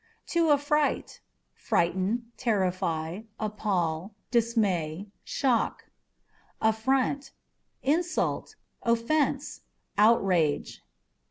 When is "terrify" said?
2.35-3.21